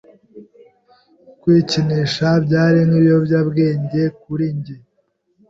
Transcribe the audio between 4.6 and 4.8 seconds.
jye